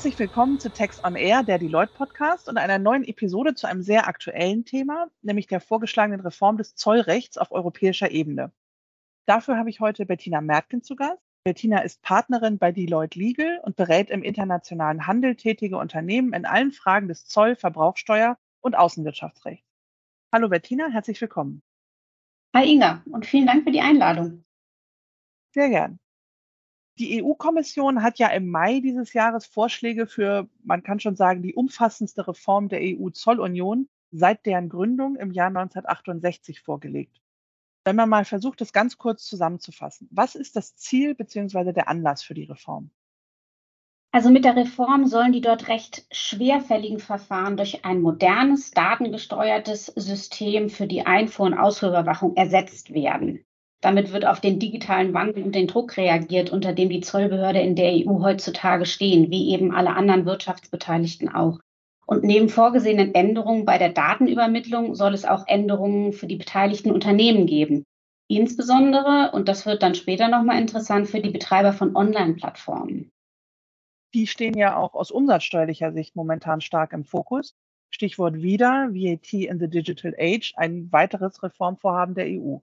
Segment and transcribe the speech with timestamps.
[0.00, 3.82] Herzlich willkommen zu Text on Air, der Deloitte Podcast und einer neuen Episode zu einem
[3.82, 8.50] sehr aktuellen Thema, nämlich der vorgeschlagenen Reform des Zollrechts auf europäischer Ebene.
[9.26, 11.20] Dafür habe ich heute Bettina Mertgen zu Gast.
[11.44, 16.72] Bettina ist Partnerin bei Deloitte Legal und berät im internationalen Handel tätige Unternehmen in allen
[16.72, 19.68] Fragen des Zoll-, Verbrauchsteuer- und Außenwirtschaftsrechts.
[20.32, 21.60] Hallo Bettina, herzlich willkommen.
[22.56, 24.46] Hi Inga und vielen Dank für die Einladung.
[25.52, 25.98] Sehr gern.
[27.00, 31.54] Die EU-Kommission hat ja im Mai dieses Jahres Vorschläge für, man kann schon sagen, die
[31.54, 37.18] umfassendste Reform der EU-Zollunion seit deren Gründung im Jahr 1968 vorgelegt.
[37.84, 41.72] Wenn man mal versucht, das ganz kurz zusammenzufassen, was ist das Ziel bzw.
[41.72, 42.90] der Anlass für die Reform?
[44.12, 50.68] Also mit der Reform sollen die dort recht schwerfälligen Verfahren durch ein modernes, datengesteuertes System
[50.68, 53.42] für die Einfuhr- und Ausfuhrüberwachung ersetzt werden.
[53.80, 57.76] Damit wird auf den digitalen Wandel und den Druck reagiert, unter dem die Zollbehörde in
[57.76, 61.60] der EU heutzutage stehen, wie eben alle anderen Wirtschaftsbeteiligten auch.
[62.06, 67.46] Und neben vorgesehenen Änderungen bei der Datenübermittlung soll es auch Änderungen für die beteiligten Unternehmen
[67.46, 67.84] geben.
[68.28, 73.10] Insbesondere, und das wird dann später nochmal interessant, für die Betreiber von Online-Plattformen.
[74.12, 77.54] Die stehen ja auch aus umsatzsteuerlicher Sicht momentan stark im Fokus.
[77.90, 82.58] Stichwort wieder, VAT in the Digital Age, ein weiteres Reformvorhaben der EU.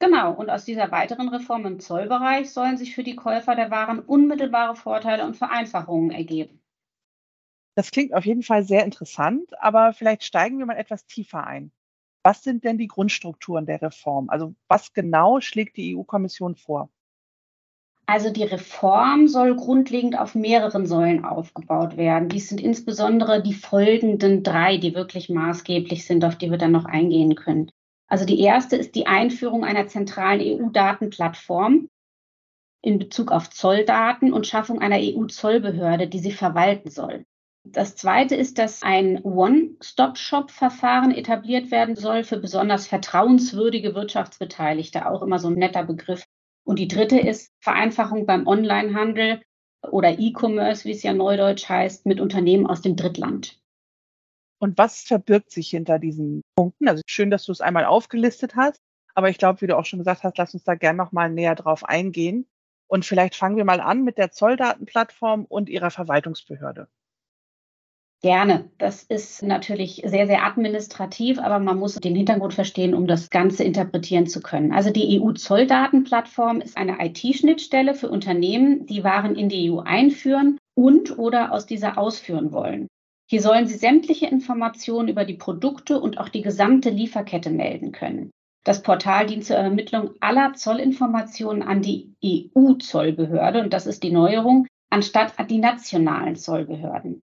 [0.00, 3.98] Genau, und aus dieser weiteren Reform im Zollbereich sollen sich für die Käufer der Waren
[3.98, 6.62] unmittelbare Vorteile und Vereinfachungen ergeben.
[7.74, 11.70] Das klingt auf jeden Fall sehr interessant, aber vielleicht steigen wir mal etwas tiefer ein.
[12.22, 14.30] Was sind denn die Grundstrukturen der Reform?
[14.30, 16.90] Also was genau schlägt die EU-Kommission vor?
[18.06, 22.30] Also die Reform soll grundlegend auf mehreren Säulen aufgebaut werden.
[22.30, 26.86] Dies sind insbesondere die folgenden drei, die wirklich maßgeblich sind, auf die wir dann noch
[26.86, 27.70] eingehen können.
[28.10, 31.88] Also die erste ist die Einführung einer zentralen EU-Datenplattform
[32.82, 37.24] in Bezug auf Zolldaten und Schaffung einer EU-Zollbehörde, die sie verwalten soll.
[37.62, 45.38] Das zweite ist, dass ein One-Stop-Shop-Verfahren etabliert werden soll für besonders vertrauenswürdige Wirtschaftsbeteiligte, auch immer
[45.38, 46.24] so ein netter Begriff.
[46.64, 49.42] Und die dritte ist Vereinfachung beim Onlinehandel
[49.88, 53.59] oder E-Commerce, wie es ja neudeutsch heißt, mit Unternehmen aus dem Drittland.
[54.60, 56.88] Und was verbirgt sich hinter diesen Punkten?
[56.88, 58.78] Also schön, dass du es einmal aufgelistet hast,
[59.14, 61.30] aber ich glaube, wie du auch schon gesagt hast, lass uns da gerne noch mal
[61.30, 62.46] näher drauf eingehen.
[62.86, 66.88] Und vielleicht fangen wir mal an mit der Zolldatenplattform und ihrer Verwaltungsbehörde.
[68.22, 68.70] Gerne.
[68.76, 73.64] Das ist natürlich sehr, sehr administrativ, aber man muss den Hintergrund verstehen, um das Ganze
[73.64, 74.72] interpretieren zu können.
[74.72, 81.18] Also die EU-Zolldatenplattform ist eine IT-Schnittstelle für Unternehmen, die Waren in die EU einführen und
[81.18, 82.88] oder aus dieser ausführen wollen.
[83.30, 88.32] Hier sollen Sie sämtliche Informationen über die Produkte und auch die gesamte Lieferkette melden können.
[88.64, 94.66] Das Portal dient zur Ermittlung aller Zollinformationen an die EU-Zollbehörde, und das ist die Neuerung,
[94.90, 97.20] anstatt an die nationalen Zollbehörden.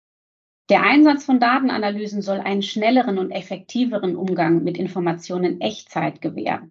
[0.71, 6.71] Der Einsatz von Datenanalysen soll einen schnelleren und effektiveren Umgang mit Informationen in Echtzeit gewähren.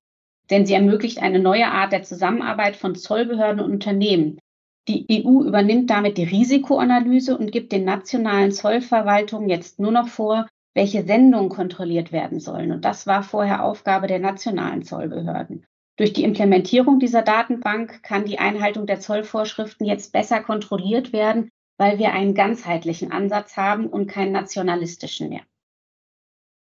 [0.49, 4.39] Denn sie ermöglicht eine neue Art der Zusammenarbeit von Zollbehörden und Unternehmen,
[4.87, 10.47] die EU übernimmt damit die Risikoanalyse und gibt den nationalen Zollverwaltungen jetzt nur noch vor,
[10.75, 12.71] welche Sendungen kontrolliert werden sollen.
[12.71, 15.65] Und das war vorher Aufgabe der nationalen Zollbehörden.
[15.97, 21.97] Durch die Implementierung dieser Datenbank kann die Einhaltung der Zollvorschriften jetzt besser kontrolliert werden, weil
[21.99, 25.43] wir einen ganzheitlichen Ansatz haben und keinen nationalistischen mehr.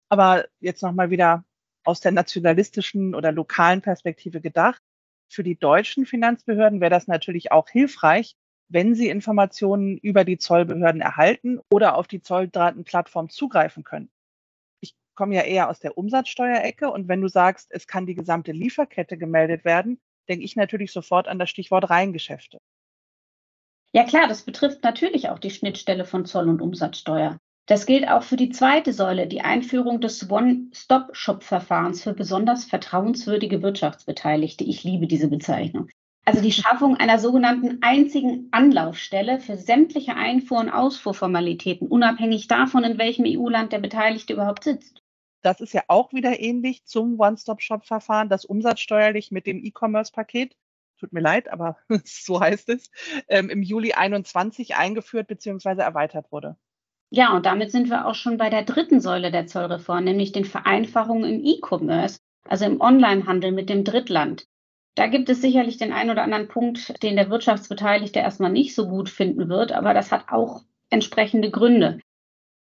[0.08, 1.44] Aber jetzt nochmal wieder
[1.84, 4.80] aus der nationalistischen oder lokalen Perspektive gedacht.
[5.34, 8.36] Für die deutschen Finanzbehörden wäre das natürlich auch hilfreich,
[8.68, 14.12] wenn sie Informationen über die Zollbehörden erhalten oder auf die Zolldatenplattform zugreifen können.
[14.80, 18.52] Ich komme ja eher aus der Umsatzsteuerecke und wenn du sagst, es kann die gesamte
[18.52, 22.58] Lieferkette gemeldet werden, denke ich natürlich sofort an das Stichwort Reihengeschäfte.
[23.92, 27.40] Ja klar, das betrifft natürlich auch die Schnittstelle von Zoll und Umsatzsteuer.
[27.66, 34.64] Das gilt auch für die zweite Säule, die Einführung des One-Stop-Shop-Verfahrens für besonders vertrauenswürdige Wirtschaftsbeteiligte.
[34.64, 35.88] Ich liebe diese Bezeichnung.
[36.26, 42.98] Also die Schaffung einer sogenannten einzigen Anlaufstelle für sämtliche Einfuhr- und Ausfuhrformalitäten, unabhängig davon, in
[42.98, 45.02] welchem EU-Land der Beteiligte überhaupt sitzt.
[45.42, 50.56] Das ist ja auch wieder ähnlich zum One-Stop-Shop-Verfahren, das umsatzsteuerlich mit dem E-Commerce-Paket,
[50.98, 52.90] tut mir leid, aber so heißt es,
[53.28, 55.80] ähm, im Juli 21 eingeführt bzw.
[55.82, 56.56] erweitert wurde.
[57.16, 60.44] Ja, und damit sind wir auch schon bei der dritten Säule der Zollreform, nämlich den
[60.44, 62.18] Vereinfachungen im E-Commerce,
[62.48, 64.46] also im Onlinehandel mit dem Drittland.
[64.96, 68.88] Da gibt es sicherlich den einen oder anderen Punkt, den der Wirtschaftsbeteiligte erstmal nicht so
[68.88, 72.00] gut finden wird, aber das hat auch entsprechende Gründe.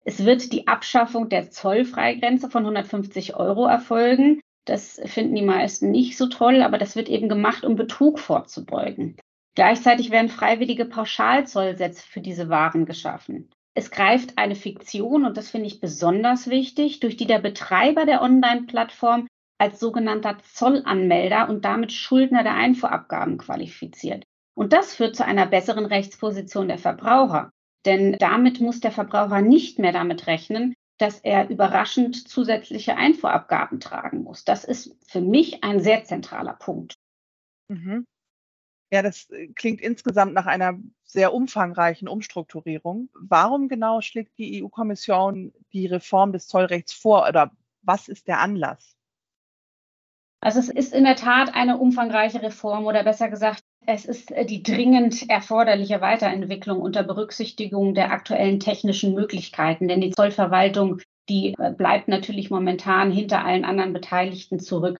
[0.03, 4.41] Es wird die Abschaffung der Zollfreigrenze von 150 Euro erfolgen.
[4.65, 9.15] Das finden die meisten nicht so toll, aber das wird eben gemacht, um Betrug vorzubeugen.
[9.55, 13.49] Gleichzeitig werden freiwillige Pauschalzollsätze für diese Waren geschaffen.
[13.75, 18.21] Es greift eine Fiktion, und das finde ich besonders wichtig, durch die der Betreiber der
[18.21, 19.27] Online-Plattform
[19.57, 24.23] als sogenannter Zollanmelder und damit Schuldner der Einfuhrabgaben qualifiziert.
[24.55, 27.49] Und das führt zu einer besseren Rechtsposition der Verbraucher.
[27.85, 34.23] Denn damit muss der Verbraucher nicht mehr damit rechnen, dass er überraschend zusätzliche Einfuhrabgaben tragen
[34.23, 34.45] muss.
[34.45, 36.93] Das ist für mich ein sehr zentraler Punkt.
[37.69, 38.05] Mhm.
[38.93, 43.09] Ja, das äh, klingt insgesamt nach einer sehr umfangreichen Umstrukturierung.
[43.15, 47.49] Warum genau schlägt die EU-Kommission die Reform des Zollrechts vor oder
[47.81, 48.95] was ist der Anlass?
[50.41, 54.45] Also es ist in der Tat eine umfangreiche Reform oder besser gesagt, es ist äh,
[54.45, 59.87] die dringend erforderliche Weiterentwicklung unter Berücksichtigung der aktuellen technischen Möglichkeiten.
[59.87, 64.99] Denn die Zollverwaltung, die äh, bleibt natürlich momentan hinter allen anderen Beteiligten zurück.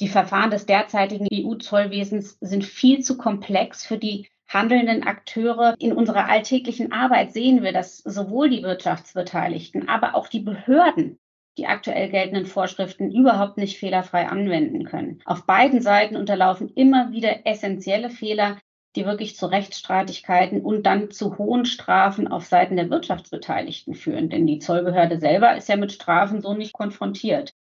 [0.00, 5.74] Die Verfahren des derzeitigen EU-Zollwesens sind viel zu komplex für die handelnden Akteure.
[5.78, 11.18] In unserer alltäglichen Arbeit sehen wir, dass sowohl die Wirtschaftsbeteiligten, aber auch die Behörden
[11.58, 15.20] die aktuell geltenden Vorschriften überhaupt nicht fehlerfrei anwenden können.
[15.26, 18.56] Auf beiden Seiten unterlaufen immer wieder essentielle Fehler,
[18.96, 24.30] die wirklich zu Rechtsstreitigkeiten und dann zu hohen Strafen auf Seiten der Wirtschaftsbeteiligten führen.
[24.30, 27.52] Denn die Zollbehörde selber ist ja mit Strafen so nicht konfrontiert.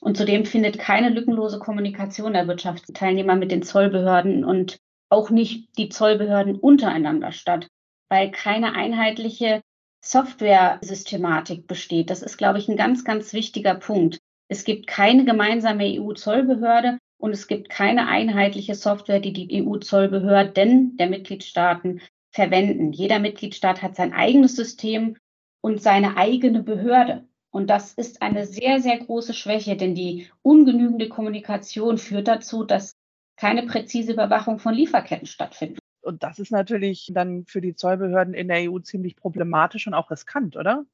[0.00, 5.88] Und zudem findet keine lückenlose Kommunikation der Wirtschaftsteilnehmer mit den Zollbehörden und auch nicht die
[5.88, 7.68] Zollbehörden untereinander statt,
[8.08, 9.62] weil keine einheitliche
[10.02, 12.10] Software-Systematik besteht.
[12.10, 14.18] Das ist, glaube ich, ein ganz, ganz wichtiger Punkt.
[14.48, 21.08] Es gibt keine gemeinsame EU-Zollbehörde und es gibt keine einheitliche Software, die die EU-Zollbehörden der
[21.08, 22.92] Mitgliedstaaten verwenden.
[22.92, 25.16] Jeder Mitgliedstaat hat sein eigenes System
[25.62, 27.26] und seine eigene Behörde.
[27.54, 32.96] Und das ist eine sehr, sehr große Schwäche, denn die ungenügende Kommunikation führt dazu, dass
[33.36, 35.78] keine präzise Überwachung von Lieferketten stattfindet.
[36.02, 40.10] Und das ist natürlich dann für die Zollbehörden in der EU ziemlich problematisch und auch
[40.10, 40.84] riskant, oder?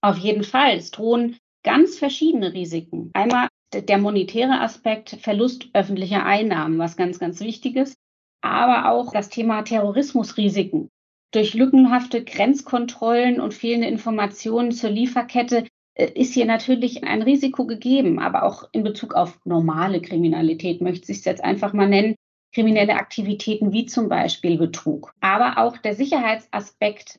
[0.00, 0.78] Auf jeden Fall.
[0.78, 3.10] Es drohen ganz verschiedene Risiken.
[3.12, 7.94] Einmal der monetäre Aspekt, Verlust öffentlicher Einnahmen, was ganz, ganz wichtig ist,
[8.40, 10.88] aber auch das Thema Terrorismusrisiken.
[11.34, 15.66] Durch lückenhafte Grenzkontrollen und fehlende Informationen zur Lieferkette
[15.96, 21.18] ist hier natürlich ein Risiko gegeben, aber auch in Bezug auf normale Kriminalität möchte ich
[21.18, 22.16] es jetzt einfach mal nennen,
[22.52, 25.12] kriminelle Aktivitäten wie zum Beispiel Betrug.
[25.20, 27.18] Aber auch der Sicherheitsaspekt,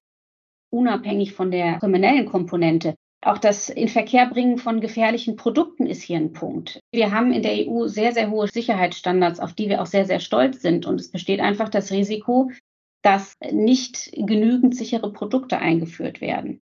[0.70, 6.80] unabhängig von der kriminellen Komponente, auch das Inverkehrbringen von gefährlichen Produkten ist hier ein Punkt.
[6.92, 10.20] Wir haben in der EU sehr, sehr hohe Sicherheitsstandards, auf die wir auch sehr, sehr
[10.20, 10.86] stolz sind.
[10.86, 12.52] Und es besteht einfach das Risiko,
[13.02, 16.62] dass nicht genügend sichere Produkte eingeführt werden.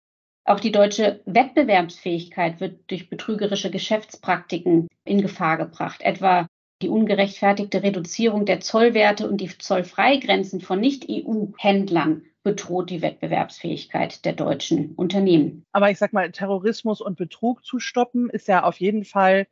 [0.46, 6.46] Auch die deutsche Wettbewerbsfähigkeit wird durch betrügerische Geschäftspraktiken in Gefahr gebracht, etwa
[6.82, 14.94] die ungerechtfertigte Reduzierung der Zollwerte und die Zollfreigrenzen von Nicht-EU-Händlern bedroht die Wettbewerbsfähigkeit der deutschen
[14.94, 15.64] Unternehmen.
[15.72, 19.48] Aber ich sag mal, Terrorismus und Betrug zu stoppen, ist ja auf jeden Fall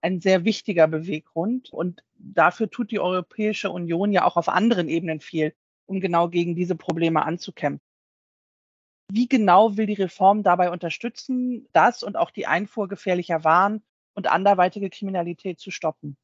[0.00, 1.70] ein sehr wichtiger Beweggrund.
[1.70, 5.52] Und dafür tut die Europäische Union ja auch auf anderen Ebenen viel,
[5.84, 7.82] um genau gegen diese Probleme anzukämpfen.
[9.10, 13.82] Wie genau will die Reform dabei unterstützen, das und auch die Einfuhr gefährlicher Waren
[14.14, 16.16] und anderweitige Kriminalität zu stoppen?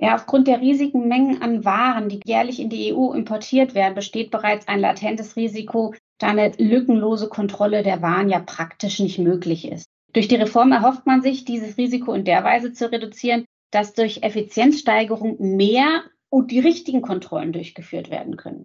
[0.00, 4.30] Ja, aufgrund der riesigen Mengen an Waren, die jährlich in die EU importiert werden, besteht
[4.30, 9.86] bereits ein latentes Risiko, da eine lückenlose Kontrolle der Waren ja praktisch nicht möglich ist.
[10.12, 14.22] Durch die Reform erhofft man sich, dieses Risiko in der Weise zu reduzieren, dass durch
[14.22, 18.64] Effizienzsteigerung mehr und die richtigen Kontrollen durchgeführt werden können.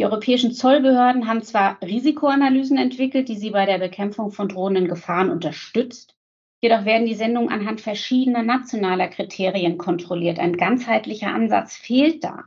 [0.00, 5.28] Die europäischen Zollbehörden haben zwar Risikoanalysen entwickelt, die sie bei der Bekämpfung von drohenden Gefahren
[5.28, 6.16] unterstützt,
[6.62, 10.38] Jedoch werden die Sendungen anhand verschiedener nationaler Kriterien kontrolliert.
[10.38, 12.44] Ein ganzheitlicher Ansatz fehlt da.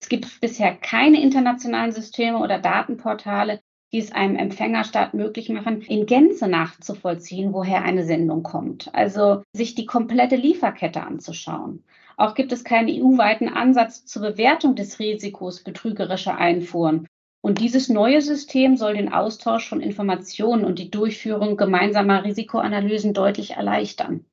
[0.00, 3.60] Es gibt bisher keine internationalen Systeme oder Datenportale,
[3.92, 8.92] die es einem Empfängerstaat möglich machen, in Gänze nachzuvollziehen, woher eine Sendung kommt.
[8.94, 11.84] Also sich die komplette Lieferkette anzuschauen.
[12.16, 17.06] Auch gibt es keinen EU-weiten Ansatz zur Bewertung des Risikos betrügerischer Einfuhren
[17.46, 23.52] und dieses neue System soll den Austausch von Informationen und die Durchführung gemeinsamer Risikoanalysen deutlich
[23.52, 24.24] erleichtern.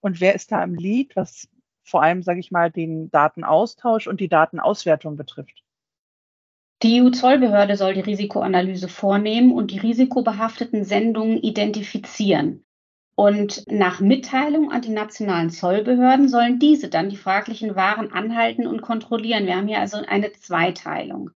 [0.00, 1.48] Und wer ist da im Lead, was
[1.82, 5.64] vor allem, sage ich mal, den Datenaustausch und die Datenauswertung betrifft?
[6.82, 12.65] Die EU-Zollbehörde soll die Risikoanalyse vornehmen und die risikobehafteten Sendungen identifizieren.
[13.16, 18.82] Und nach Mitteilung an die nationalen Zollbehörden sollen diese dann die fraglichen Waren anhalten und
[18.82, 19.46] kontrollieren.
[19.46, 21.30] Wir haben hier also eine Zweiteilung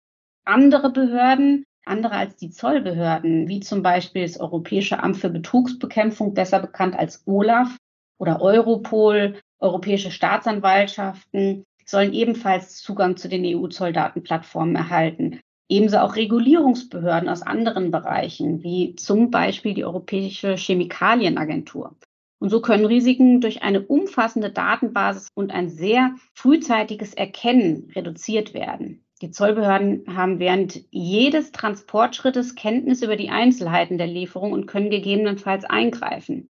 [0.45, 6.61] andere Behörden, andere als die Zollbehörden, wie zum Beispiel das Europäische Amt für Betrugsbekämpfung, besser
[6.61, 7.77] bekannt als OLAF
[8.19, 15.41] oder Europol, europäische Staatsanwaltschaften, sollen ebenfalls Zugang zu den EU-Zolldatenplattformen erhalten.
[15.71, 21.95] Ebenso auch Regulierungsbehörden aus anderen Bereichen, wie zum Beispiel die Europäische Chemikalienagentur.
[22.41, 29.05] Und so können Risiken durch eine umfassende Datenbasis und ein sehr frühzeitiges Erkennen reduziert werden.
[29.23, 35.65] Die Zollbehörden haben während jedes Transportschrittes Kenntnis über die Einzelheiten der Lieferung und können gegebenenfalls
[35.65, 36.49] eingreifen.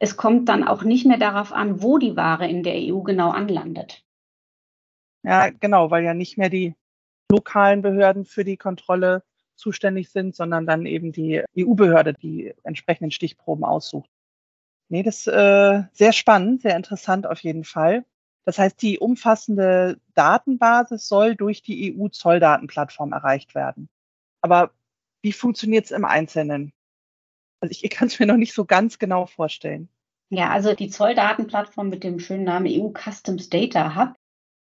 [0.00, 3.30] Es kommt dann auch nicht mehr darauf an, wo die Ware in der EU genau
[3.30, 4.04] anlandet.
[5.22, 6.74] Ja, genau, weil ja nicht mehr die
[7.30, 9.22] lokalen Behörden für die Kontrolle
[9.56, 14.10] zuständig sind, sondern dann eben die EU-Behörde die entsprechenden Stichproben aussucht.
[14.88, 18.04] Nee, das ist äh, sehr spannend, sehr interessant auf jeden Fall.
[18.44, 23.88] Das heißt, die umfassende Datenbasis soll durch die EU-Zolldatenplattform erreicht werden.
[24.42, 24.72] Aber
[25.22, 26.72] wie funktioniert es im Einzelnen?
[27.60, 29.88] Also ich kann es mir noch nicht so ganz genau vorstellen.
[30.28, 34.14] Ja, also die Zolldatenplattform mit dem schönen Namen EU Customs Data Hub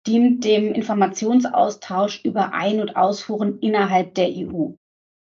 [0.07, 4.71] dient dem Informationsaustausch über Ein- und Ausfuhren innerhalb der EU.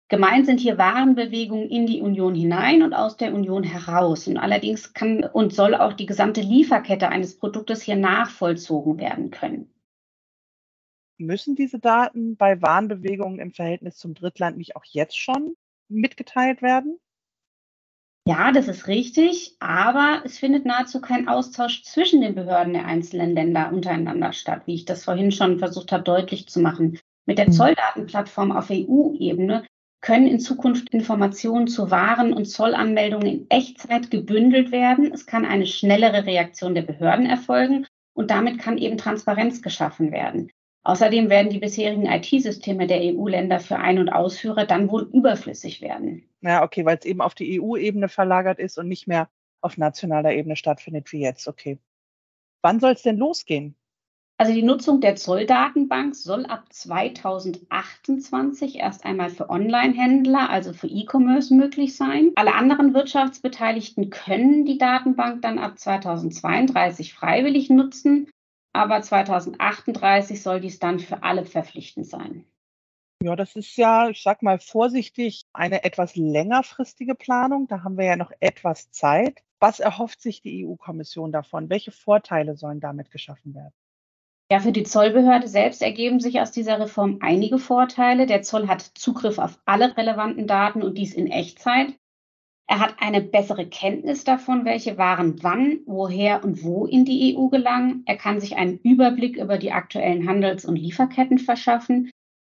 [0.10, 4.28] Gemeint sind hier Warenbewegungen in die Union hinein und aus der Union heraus.
[4.28, 9.74] Und allerdings kann und soll auch die gesamte Lieferkette eines Produktes hier nachvollzogen werden können.
[11.18, 15.56] Müssen diese Daten bei Warenbewegungen im Verhältnis zum Drittland nicht auch jetzt schon
[15.88, 17.00] mitgeteilt werden?
[18.26, 23.36] Ja, das ist richtig, aber es findet nahezu kein Austausch zwischen den Behörden der einzelnen
[23.36, 27.00] Länder untereinander statt, wie ich das vorhin schon versucht habe deutlich zu machen.
[27.26, 27.52] Mit der hm.
[27.54, 29.66] Zolldatenplattform auf EU-Ebene
[30.00, 35.12] können in Zukunft Informationen zu Waren und Zollanmeldungen in Echtzeit gebündelt werden.
[35.14, 40.50] Es kann eine schnellere Reaktion der Behörden erfolgen und damit kann eben Transparenz geschaffen werden.
[40.86, 46.30] Außerdem werden die bisherigen IT-Systeme der EU-Länder für Ein- und Ausführer dann wohl überflüssig werden.
[46.44, 49.30] Ja, okay, weil es eben auf die EU-Ebene verlagert ist und nicht mehr
[49.62, 51.48] auf nationaler Ebene stattfindet wie jetzt.
[51.48, 51.80] Okay.
[52.62, 53.78] Wann soll es denn losgehen?
[54.38, 61.54] Also die Nutzung der Zolldatenbank soll ab 2028 erst einmal für Online-Händler, also für E-Commerce
[61.54, 62.34] möglich sein.
[62.36, 68.30] Alle anderen Wirtschaftsbeteiligten können die Datenbank dann ab 2032 freiwillig nutzen,
[68.74, 72.44] aber 2038 soll dies dann für alle verpflichtend sein.
[73.24, 77.68] Ja, das ist ja, ich sag mal vorsichtig, eine etwas längerfristige Planung.
[77.70, 79.42] Da haben wir ja noch etwas Zeit.
[79.62, 81.70] Was erhofft sich die EU-Kommission davon?
[81.70, 83.72] Welche Vorteile sollen damit geschaffen werden?
[84.52, 88.26] Ja, für die Zollbehörde selbst ergeben sich aus dieser Reform einige Vorteile.
[88.26, 91.98] Der Zoll hat Zugriff auf alle relevanten Daten und dies in Echtzeit.
[92.68, 97.48] Er hat eine bessere Kenntnis davon, welche Waren wann, woher und wo in die EU
[97.48, 98.04] gelangen.
[98.06, 102.12] Er kann sich einen Überblick über die aktuellen Handels- und Lieferketten verschaffen.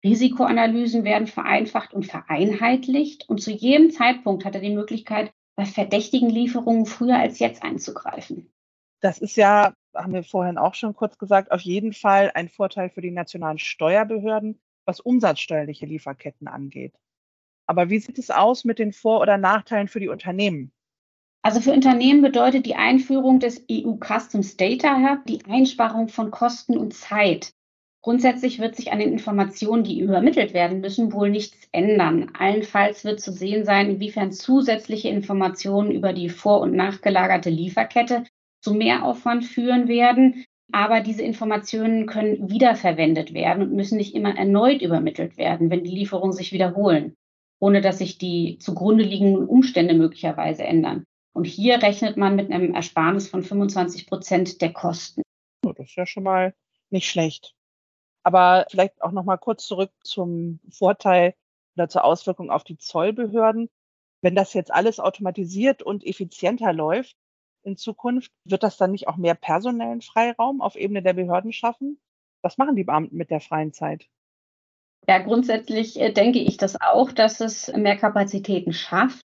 [0.05, 3.29] Risikoanalysen werden vereinfacht und vereinheitlicht.
[3.29, 8.53] Und zu jedem Zeitpunkt hat er die Möglichkeit, bei verdächtigen Lieferungen früher als jetzt einzugreifen.
[9.01, 12.91] Das ist ja, haben wir vorhin auch schon kurz gesagt, auf jeden Fall ein Vorteil
[12.91, 16.95] für die nationalen Steuerbehörden, was umsatzsteuerliche Lieferketten angeht.
[17.67, 20.73] Aber wie sieht es aus mit den Vor- oder Nachteilen für die Unternehmen?
[21.43, 26.77] Also für Unternehmen bedeutet die Einführung des EU Customs Data Hub die Einsparung von Kosten
[26.77, 27.53] und Zeit.
[28.05, 32.31] Grundsätzlich wird sich an den Informationen, die übermittelt werden müssen, wohl nichts ändern.
[32.39, 38.25] Allenfalls wird zu sehen sein, inwiefern zusätzliche Informationen über die vor- und nachgelagerte Lieferkette
[38.61, 40.45] zu Mehraufwand führen werden.
[40.71, 45.97] Aber diese Informationen können wiederverwendet werden und müssen nicht immer erneut übermittelt werden, wenn die
[45.97, 47.15] Lieferungen sich wiederholen,
[47.59, 51.05] ohne dass sich die zugrunde liegenden Umstände möglicherweise ändern.
[51.33, 55.23] Und hier rechnet man mit einem Ersparnis von 25 Prozent der Kosten.
[55.63, 56.53] Das ist ja schon mal
[56.91, 57.55] nicht schlecht.
[58.25, 61.35] Aber vielleicht auch noch mal kurz zurück zum Vorteil
[61.77, 63.71] oder zur Auswirkung auf die Zollbehörden.
[64.23, 67.17] Wenn das jetzt alles automatisiert und effizienter läuft,
[67.65, 68.31] in Zukunft?
[68.45, 71.99] Wird das dann nicht auch mehr personellen Freiraum auf Ebene der Behörden schaffen?
[72.43, 74.09] Was machen die Beamten mit der freien Zeit?
[75.09, 79.21] Ja, grundsätzlich äh, denke ich das auch, dass es mehr Kapazitäten schafft.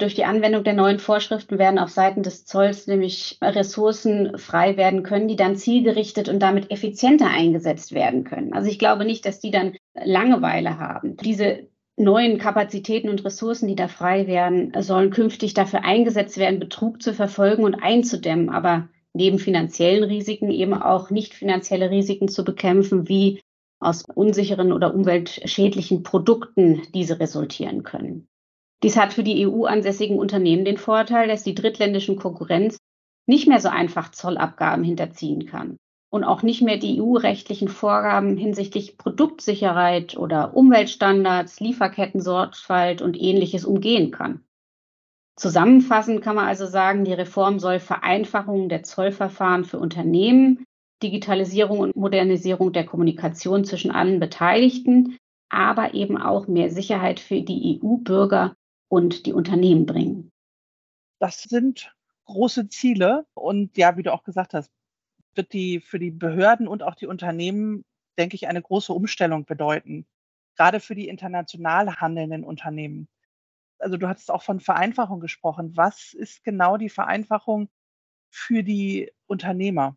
[0.00, 5.02] Durch die Anwendung der neuen Vorschriften werden auf Seiten des Zolls nämlich Ressourcen frei werden
[5.02, 8.54] können, die dann zielgerichtet und damit effizienter eingesetzt werden können.
[8.54, 11.18] Also ich glaube nicht, dass die dann Langeweile haben.
[11.18, 17.02] Diese neuen Kapazitäten und Ressourcen, die da frei werden, sollen künftig dafür eingesetzt werden, Betrug
[17.02, 23.06] zu verfolgen und einzudämmen, aber neben finanziellen Risiken eben auch nicht finanzielle Risiken zu bekämpfen,
[23.08, 23.42] wie
[23.80, 28.29] aus unsicheren oder umweltschädlichen Produkten diese resultieren können.
[28.82, 32.78] Dies hat für die EU ansässigen Unternehmen den Vorteil, dass die drittländischen Konkurrenz
[33.26, 35.76] nicht mehr so einfach Zollabgaben hinterziehen kann
[36.10, 44.10] und auch nicht mehr die EU-rechtlichen Vorgaben hinsichtlich Produktsicherheit oder Umweltstandards, Lieferkettensorgfalt und ähnliches umgehen
[44.10, 44.44] kann.
[45.36, 50.64] Zusammenfassend kann man also sagen, die Reform soll Vereinfachungen der Zollverfahren für Unternehmen
[51.02, 55.16] Digitalisierung und Modernisierung der Kommunikation zwischen allen Beteiligten,
[55.48, 58.54] aber eben auch mehr Sicherheit für die EU-Bürger
[58.90, 60.32] und die Unternehmen bringen.
[61.20, 61.94] Das sind
[62.24, 64.70] große Ziele und ja, wie du auch gesagt hast,
[65.34, 67.84] wird die für die Behörden und auch die Unternehmen,
[68.18, 70.06] denke ich, eine große Umstellung bedeuten.
[70.56, 73.08] Gerade für die international handelnden Unternehmen.
[73.78, 75.76] Also du hattest auch von Vereinfachung gesprochen.
[75.76, 77.70] Was ist genau die Vereinfachung
[78.28, 79.96] für die Unternehmer?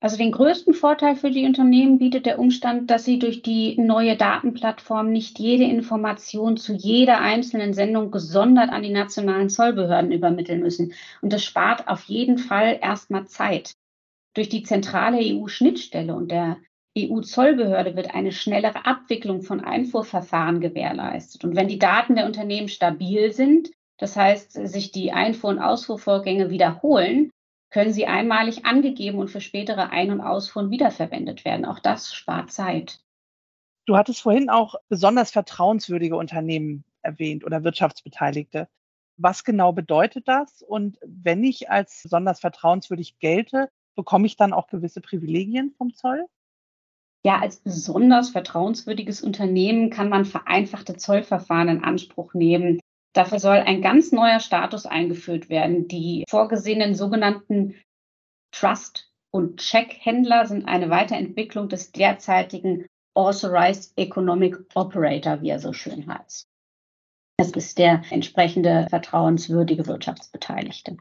[0.00, 4.16] Also den größten Vorteil für die Unternehmen bietet der Umstand, dass sie durch die neue
[4.16, 10.92] Datenplattform nicht jede Information zu jeder einzelnen Sendung gesondert an die nationalen Zollbehörden übermitteln müssen.
[11.22, 13.74] Und das spart auf jeden Fall erstmal Zeit.
[14.34, 16.58] Durch die zentrale EU-Schnittstelle und der
[16.98, 21.44] EU-Zollbehörde wird eine schnellere Abwicklung von Einfuhrverfahren gewährleistet.
[21.44, 26.50] Und wenn die Daten der Unternehmen stabil sind, das heißt, sich die Einfuhr- und Ausfuhrvorgänge
[26.50, 27.30] wiederholen,
[27.76, 31.66] können sie einmalig angegeben und für spätere Ein- und Ausfuhren wiederverwendet werden.
[31.66, 33.00] Auch das spart Zeit.
[33.84, 38.70] Du hattest vorhin auch besonders vertrauenswürdige Unternehmen erwähnt oder Wirtschaftsbeteiligte.
[39.18, 40.62] Was genau bedeutet das?
[40.62, 46.24] Und wenn ich als besonders vertrauenswürdig gelte, bekomme ich dann auch gewisse Privilegien vom Zoll?
[47.26, 52.80] Ja, als besonders vertrauenswürdiges Unternehmen kann man vereinfachte Zollverfahren in Anspruch nehmen.
[53.16, 55.88] Dafür soll ein ganz neuer Status eingeführt werden.
[55.88, 57.74] Die vorgesehenen sogenannten
[58.52, 66.06] Trust- und Check-Händler sind eine Weiterentwicklung des derzeitigen Authorized Economic Operator, wie er so schön
[66.06, 66.46] heißt.
[67.38, 70.98] Das ist der entsprechende vertrauenswürdige Wirtschaftsbeteiligte.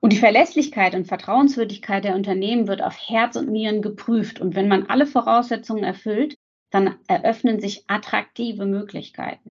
[0.00, 4.40] Und die Verlässlichkeit und Vertrauenswürdigkeit der Unternehmen wird auf Herz und Nieren geprüft.
[4.40, 6.34] Und wenn man alle Voraussetzungen erfüllt,
[6.70, 9.48] dann eröffnen sich attraktive Möglichkeiten.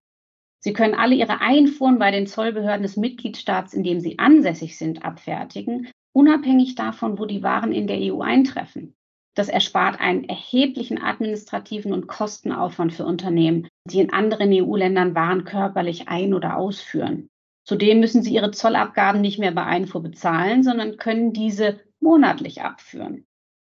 [0.64, 5.04] Sie können alle Ihre Einfuhren bei den Zollbehörden des Mitgliedstaats, in dem Sie ansässig sind,
[5.04, 8.94] abfertigen, unabhängig davon, wo die Waren in der EU eintreffen.
[9.36, 16.08] Das erspart einen erheblichen administrativen und Kostenaufwand für Unternehmen, die in anderen EU-Ländern Waren körperlich
[16.08, 17.28] ein- oder ausführen.
[17.66, 23.26] Zudem müssen sie ihre Zollabgaben nicht mehr bei Einfuhr bezahlen, sondern können diese monatlich abführen.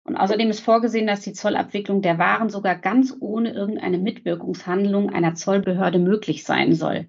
[0.07, 5.35] Und außerdem ist vorgesehen, dass die Zollabwicklung der Waren sogar ganz ohne irgendeine Mitwirkungshandlung einer
[5.35, 7.09] Zollbehörde möglich sein soll.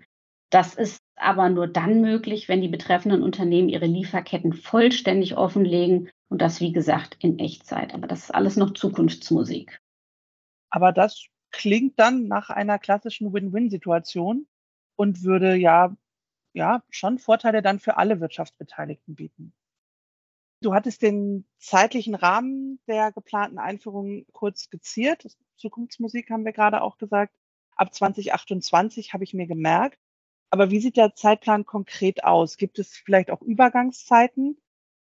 [0.50, 6.42] Das ist aber nur dann möglich, wenn die betreffenden Unternehmen ihre Lieferketten vollständig offenlegen und
[6.42, 7.94] das, wie gesagt, in Echtzeit.
[7.94, 9.80] Aber das ist alles noch Zukunftsmusik.
[10.72, 14.48] Aber das klingt dann nach einer klassischen Win-Win-Situation
[14.96, 15.96] und würde ja,
[16.54, 19.54] ja schon Vorteile dann für alle Wirtschaftsbeteiligten bieten.
[20.62, 25.28] Du hattest den zeitlichen Rahmen der geplanten Einführung kurz skizziert.
[25.56, 27.34] Zukunftsmusik haben wir gerade auch gesagt.
[27.76, 30.00] Ab 2028 habe ich mir gemerkt.
[30.50, 32.58] Aber wie sieht der Zeitplan konkret aus?
[32.58, 34.58] Gibt es vielleicht auch Übergangszeiten?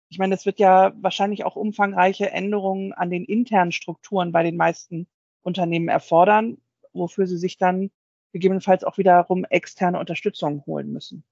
[0.09, 4.57] Ich meine, es wird ja wahrscheinlich auch umfangreiche Änderungen an den internen Strukturen bei den
[4.57, 5.09] meisten
[5.43, 6.59] Unternehmen erfordern,
[6.93, 7.91] wofür sie sich dann
[8.33, 11.25] gegebenenfalls auch wiederum externe Unterstützung holen müssen.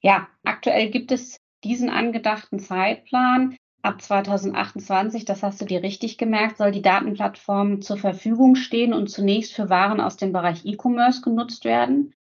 [0.00, 6.58] Ja, aktuell gibt es diesen angedachten Zeitplan ab 2028, das hast du dir richtig gemerkt,
[6.58, 11.64] soll die Datenplattform zur Verfügung stehen und zunächst für Waren aus dem Bereich E-Commerce genutzt
[11.64, 12.14] werden.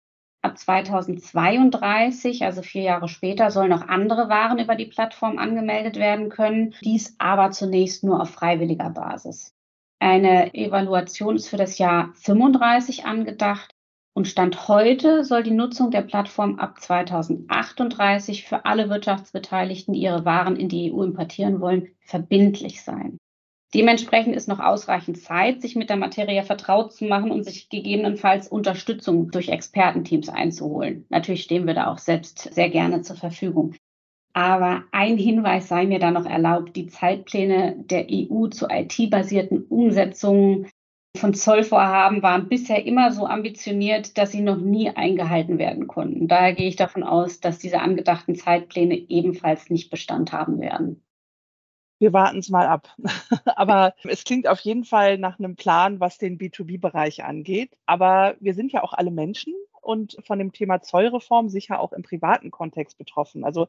[0.42, 6.30] Ab 2032, also vier Jahre später, sollen noch andere Waren über die Plattform angemeldet werden
[6.30, 9.54] können, dies aber zunächst nur auf freiwilliger Basis.
[10.00, 13.73] Eine Evaluation ist für das Jahr 35 angedacht
[14.14, 20.24] und Stand heute soll die Nutzung der Plattform ab 2038 für alle Wirtschaftsbeteiligten, die ihre
[20.24, 23.18] Waren in die EU importieren wollen, verbindlich sein.
[23.74, 28.48] Dementsprechend ist noch ausreichend Zeit, sich mit der Materie vertraut zu machen und sich gegebenenfalls
[28.48, 31.08] Unterstützung durch Expertenteams einzuholen.
[31.10, 33.74] Natürlich stehen wir da auch selbst sehr gerne zur Verfügung.
[34.34, 40.68] Aber ein Hinweis sei mir da noch erlaubt, die Zeitpläne der EU zu IT-basierten Umsetzungen
[41.16, 46.28] von Zollvorhaben waren bisher immer so ambitioniert, dass sie noch nie eingehalten werden konnten.
[46.28, 51.06] Daher gehe ich davon aus, dass diese angedachten Zeitpläne ebenfalls nicht Bestand haben werden.
[52.00, 52.94] Wir warten es mal ab.
[53.46, 57.78] Aber es klingt auf jeden Fall nach einem Plan, was den B2B-Bereich angeht.
[57.86, 62.02] Aber wir sind ja auch alle Menschen und von dem Thema Zollreform sicher auch im
[62.02, 63.46] privaten Kontext betroffen.
[63.46, 63.68] Also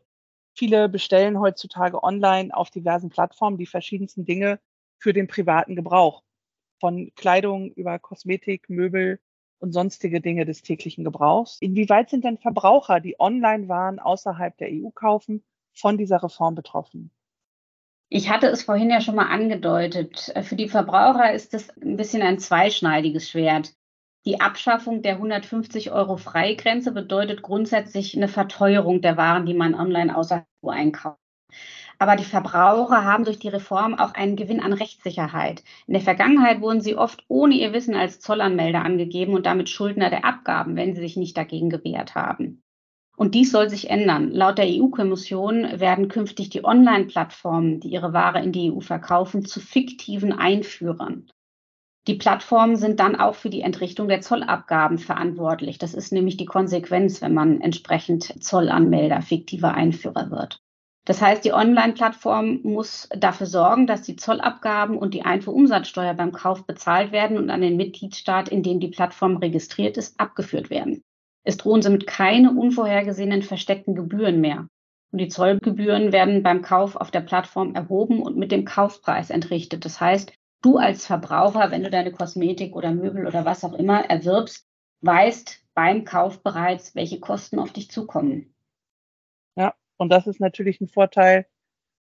[0.56, 4.58] viele bestellen heutzutage online auf diversen Plattformen die verschiedensten Dinge
[4.98, 6.23] für den privaten Gebrauch
[6.84, 9.18] von Kleidung über Kosmetik, Möbel
[9.58, 11.56] und sonstige Dinge des täglichen Gebrauchs.
[11.62, 15.42] Inwieweit sind denn Verbraucher, die Online-Waren außerhalb der EU kaufen,
[15.72, 17.10] von dieser Reform betroffen?
[18.10, 20.30] Ich hatte es vorhin ja schon mal angedeutet.
[20.42, 23.72] Für die Verbraucher ist es ein bisschen ein zweischneidiges Schwert.
[24.26, 30.14] Die Abschaffung der 150 Euro Freigrenze bedeutet grundsätzlich eine Verteuerung der Waren, die man online
[30.14, 31.18] außerhalb EU einkauft.
[31.98, 35.62] Aber die Verbraucher haben durch die Reform auch einen Gewinn an Rechtssicherheit.
[35.86, 40.10] In der Vergangenheit wurden sie oft ohne ihr Wissen als Zollanmelder angegeben und damit Schuldner
[40.10, 42.62] der Abgaben, wenn sie sich nicht dagegen gewehrt haben.
[43.16, 44.30] Und dies soll sich ändern.
[44.32, 49.60] Laut der EU-Kommission werden künftig die Online-Plattformen, die ihre Ware in die EU verkaufen, zu
[49.60, 51.28] fiktiven Einführern.
[52.06, 55.78] Die Plattformen sind dann auch für die Entrichtung der Zollabgaben verantwortlich.
[55.78, 60.60] Das ist nämlich die Konsequenz, wenn man entsprechend Zollanmelder, fiktiver Einführer wird.
[61.06, 66.66] Das heißt, die Online-Plattform muss dafür sorgen, dass die Zollabgaben und die Einfuhrumsatzsteuer beim Kauf
[66.66, 71.02] bezahlt werden und an den Mitgliedstaat, in dem die Plattform registriert ist, abgeführt werden.
[71.42, 74.66] Es drohen somit keine unvorhergesehenen versteckten Gebühren mehr.
[75.12, 79.84] Und die Zollgebühren werden beim Kauf auf der Plattform erhoben und mit dem Kaufpreis entrichtet.
[79.84, 84.06] Das heißt, du als Verbraucher, wenn du deine Kosmetik oder Möbel oder was auch immer
[84.06, 84.66] erwirbst,
[85.02, 88.53] weißt beim Kauf bereits, welche Kosten auf dich zukommen.
[90.04, 91.46] Und das ist natürlich ein Vorteil,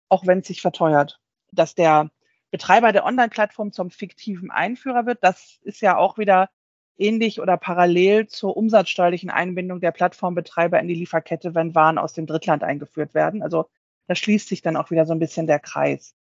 [0.10, 1.19] auch wenn es sich verteuert.
[1.52, 2.12] Dass der
[2.52, 6.52] Betreiber der Online-Plattform zum fiktiven Einführer wird, das ist ja auch wieder
[6.99, 12.28] ähnlich oder parallel zur umsatzsteuerlichen Einbindung der Plattformbetreiber in die Lieferkette, wenn Waren aus dem
[12.28, 13.41] Drittland eingeführt werden.
[13.41, 13.71] Also
[14.06, 16.13] da schließt sich dann auch wieder so ein bisschen der Kreis.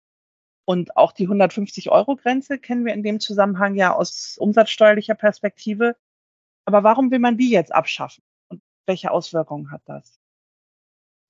[0.64, 5.96] Und auch die 150-Euro-Grenze kennen wir in dem Zusammenhang ja aus umsatzsteuerlicher Perspektive.
[6.64, 8.24] Aber warum will man die jetzt abschaffen?
[8.48, 10.18] Und welche Auswirkungen hat das?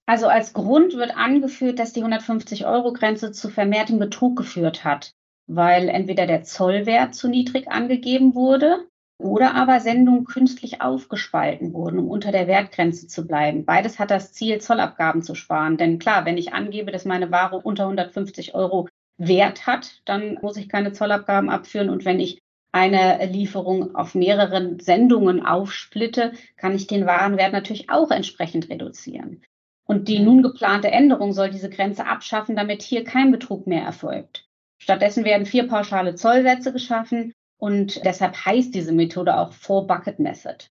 [0.08, 5.12] Also als Grund wird angeführt, dass die 150-Euro-Grenze zu vermehrtem Betrug geführt hat,
[5.46, 8.86] weil entweder der Zollwert zu niedrig angegeben wurde
[9.20, 13.66] oder aber Sendungen künstlich aufgespalten wurden, um unter der Wertgrenze zu bleiben.
[13.66, 15.76] Beides hat das Ziel, Zollabgaben zu sparen.
[15.76, 20.56] Denn klar, wenn ich angebe, dass meine Ware unter 150 Euro Wert hat, dann muss
[20.56, 21.90] ich keine Zollabgaben abführen.
[21.90, 22.38] Und wenn ich
[22.72, 29.42] eine Lieferung auf mehreren Sendungen aufsplitte, kann ich den Warenwert natürlich auch entsprechend reduzieren.
[29.88, 34.46] Und die nun geplante Änderung soll diese Grenze abschaffen, damit hier kein Betrug mehr erfolgt.
[34.76, 40.66] Stattdessen werden vier pauschale Zollsätze geschaffen, und deshalb heißt diese Methode auch Four Bucket Method.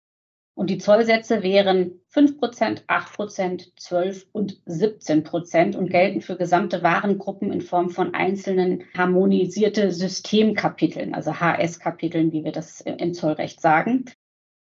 [0.54, 7.60] Und die Zollsätze wären 5%, 8%, 12 und 17% und gelten für gesamte Warengruppen in
[7.60, 14.06] Form von einzelnen harmonisierte Systemkapiteln, also HS-Kapiteln, wie wir das im Zollrecht sagen.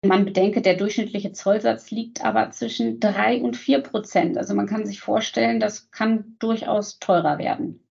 [0.08, 4.38] Man bedenke, der durchschnittliche Zollsatz liegt aber zwischen 3 und 4 Prozent.
[4.38, 7.88] Also man kann sich vorstellen, das kann durchaus teurer werden.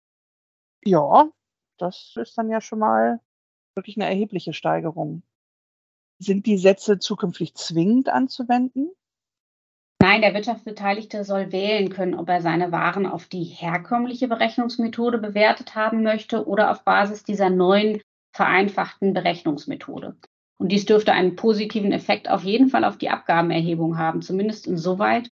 [0.84, 1.30] Ja,
[1.78, 3.20] das ist dann ja schon mal
[3.74, 5.22] wirklich eine erhebliche Steigerung.
[6.18, 8.90] Sind die Sätze zukünftig zwingend anzuwenden?
[10.00, 15.74] Nein, der Wirtschaftsbeteiligte soll wählen können, ob er seine Waren auf die herkömmliche Berechnungsmethode bewertet
[15.74, 18.00] haben möchte oder auf Basis dieser neuen
[18.32, 20.16] vereinfachten Berechnungsmethode.
[20.58, 25.28] Und dies dürfte einen positiven Effekt auf jeden Fall auf die Abgabenerhebung haben, zumindest insoweit,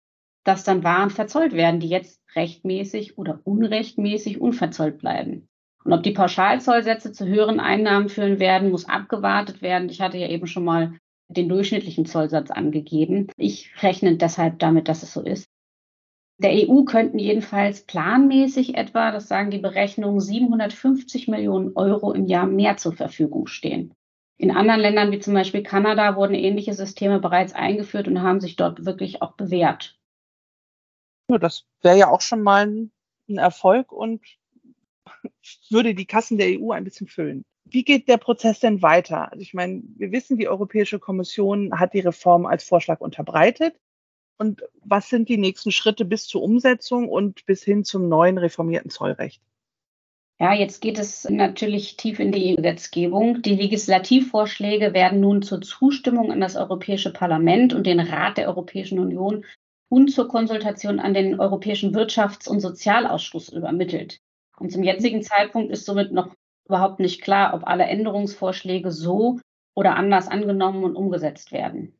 [0.45, 5.49] dass dann Waren verzollt werden, die jetzt rechtmäßig oder unrechtmäßig unverzollt bleiben.
[5.85, 9.89] Und ob die Pauschalzollsätze zu höheren Einnahmen führen werden, muss abgewartet werden.
[9.89, 13.29] Ich hatte ja eben schon mal den durchschnittlichen Zollsatz angegeben.
[13.37, 15.47] Ich rechne deshalb damit, dass es so ist.
[16.39, 22.47] Der EU könnten jedenfalls planmäßig etwa, das sagen die Berechnungen, 750 Millionen Euro im Jahr
[22.47, 23.95] mehr zur Verfügung stehen.
[24.37, 28.57] In anderen Ländern wie zum Beispiel Kanada wurden ähnliche Systeme bereits eingeführt und haben sich
[28.57, 29.99] dort wirklich auch bewährt.
[31.31, 32.67] Ja, das wäre ja auch schon mal
[33.29, 34.23] ein Erfolg und
[35.71, 37.45] würde die Kassen der EU ein bisschen füllen.
[37.65, 39.33] Wie geht der Prozess denn weiter?
[39.33, 43.75] Also ich meine, wir wissen, die Europäische Kommission hat die Reform als Vorschlag unterbreitet.
[44.37, 48.91] Und was sind die nächsten Schritte bis zur Umsetzung und bis hin zum neuen reformierten
[48.91, 49.41] Zollrecht?
[50.41, 53.41] Ja, jetzt geht es natürlich tief in die Gesetzgebung.
[53.43, 58.99] Die Legislativvorschläge werden nun zur Zustimmung an das Europäische Parlament und den Rat der Europäischen
[58.99, 59.45] Union
[59.89, 64.19] und zur Konsultation an den Europäischen Wirtschafts- und Sozialausschuss übermittelt.
[64.59, 66.35] Und zum jetzigen Zeitpunkt ist somit noch
[66.67, 69.39] überhaupt nicht klar, ob alle Änderungsvorschläge so
[69.77, 71.97] oder anders angenommen und umgesetzt werden.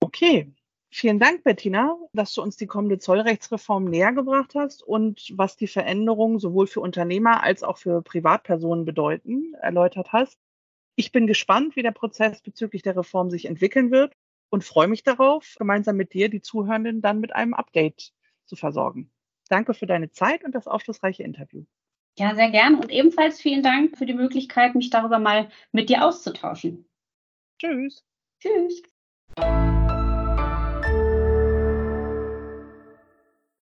[0.00, 0.54] Okay,
[0.90, 5.66] vielen Dank, Bettina, dass du uns die kommende Zollrechtsreform näher gebracht hast und was die
[5.66, 10.38] Veränderungen sowohl für Unternehmer als auch für Privatpersonen bedeuten, erläutert hast.
[10.96, 14.14] Ich bin gespannt, wie der Prozess bezüglich der Reform sich entwickeln wird
[14.48, 18.12] und freue mich darauf, gemeinsam mit dir die Zuhörenden dann mit einem Update
[18.46, 19.10] zu versorgen.
[19.48, 21.64] Danke für deine Zeit und das aufschlussreiche Interview.
[22.18, 26.04] Ja, sehr gern und ebenfalls vielen Dank für die Möglichkeit, mich darüber mal mit dir
[26.04, 26.88] auszutauschen.
[27.58, 28.02] Tschüss.
[28.40, 28.82] Tschüss.